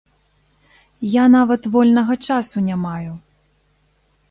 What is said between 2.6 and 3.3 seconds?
не маю.